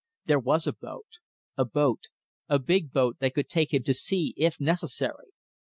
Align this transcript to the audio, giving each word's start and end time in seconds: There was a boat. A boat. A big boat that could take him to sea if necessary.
There 0.25 0.39
was 0.39 0.65
a 0.65 0.73
boat. 0.73 1.05
A 1.57 1.63
boat. 1.63 2.05
A 2.49 2.57
big 2.57 2.91
boat 2.91 3.17
that 3.19 3.35
could 3.35 3.47
take 3.49 3.71
him 3.71 3.83
to 3.83 3.93
sea 3.93 4.33
if 4.35 4.59
necessary. 4.59 5.27